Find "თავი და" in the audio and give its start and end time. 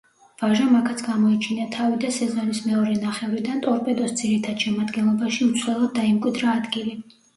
1.75-2.09